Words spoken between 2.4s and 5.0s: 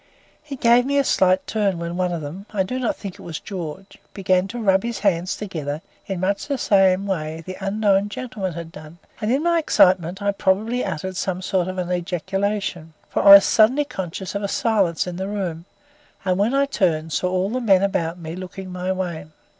I do not think it was George began to rub his